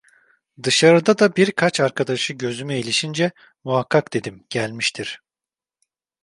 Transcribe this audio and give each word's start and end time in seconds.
Dışarıda 0.63 1.17
da 1.19 1.35
birkaç 1.35 1.79
arkadaşı 1.79 2.33
gözüme 2.33 2.79
ilişince, 2.79 3.31
muhakkak, 3.63 4.13
dedim, 4.13 4.45
gelmiştir. 4.49 5.21